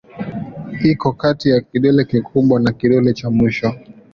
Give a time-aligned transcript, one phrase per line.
[0.91, 3.67] Iko kati ya kidole kikubwa na kidole cha mwisho.